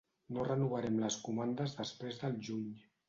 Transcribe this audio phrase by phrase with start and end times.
[0.35, 2.65] No renovarem les comandes després del juny.